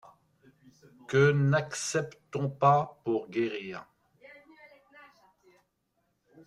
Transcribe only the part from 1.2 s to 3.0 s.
n’accepte-t-on pas